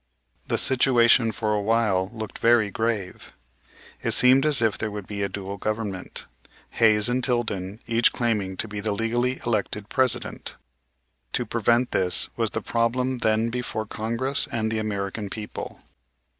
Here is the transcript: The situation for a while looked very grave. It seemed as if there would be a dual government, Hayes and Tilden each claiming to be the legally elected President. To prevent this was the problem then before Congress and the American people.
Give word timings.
The 0.47 0.57
situation 0.57 1.31
for 1.31 1.53
a 1.53 1.61
while 1.61 2.09
looked 2.11 2.39
very 2.39 2.71
grave. 2.71 3.33
It 4.01 4.13
seemed 4.15 4.47
as 4.47 4.59
if 4.59 4.75
there 4.75 4.89
would 4.89 5.05
be 5.05 5.21
a 5.21 5.29
dual 5.29 5.57
government, 5.57 6.25
Hayes 6.79 7.07
and 7.07 7.23
Tilden 7.23 7.79
each 7.85 8.11
claiming 8.11 8.57
to 8.57 8.67
be 8.67 8.79
the 8.79 8.93
legally 8.93 9.39
elected 9.45 9.89
President. 9.89 10.55
To 11.33 11.45
prevent 11.45 11.91
this 11.91 12.29
was 12.35 12.49
the 12.49 12.63
problem 12.63 13.19
then 13.19 13.51
before 13.51 13.85
Congress 13.85 14.47
and 14.51 14.71
the 14.71 14.79
American 14.79 15.29
people. 15.29 15.79